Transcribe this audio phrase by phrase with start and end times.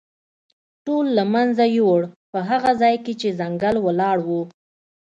[0.85, 2.01] ټول له منځه یووړ،
[2.31, 4.29] په هغه ځای کې چې ځنګل ولاړ و.